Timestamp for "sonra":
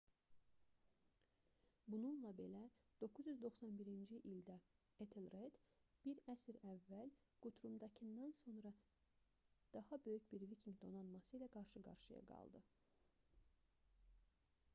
8.39-8.71